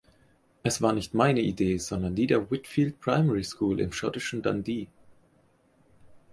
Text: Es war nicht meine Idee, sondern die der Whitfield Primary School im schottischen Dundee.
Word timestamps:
Es 0.63 0.81
war 0.81 0.93
nicht 0.93 1.13
meine 1.13 1.41
Idee, 1.41 1.77
sondern 1.77 2.15
die 2.15 2.25
der 2.25 2.49
Whitfield 2.49 2.99
Primary 3.01 3.43
School 3.43 3.79
im 3.79 3.91
schottischen 3.93 4.41
Dundee. 4.41 4.87